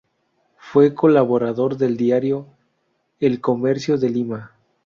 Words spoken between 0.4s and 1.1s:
Fue